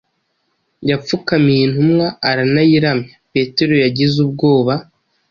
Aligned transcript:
yapfukamiye 0.89 1.61
intumwa 1.67 2.05
aranayiramya. 2.29 3.13
Petero 3.33 3.73
yagize 3.83 4.15
ubwoba, 4.25 4.73